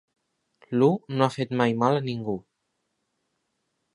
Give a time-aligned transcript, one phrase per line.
[0.79, 0.87] L'u
[1.19, 2.37] no ha fet mai mal a ningú.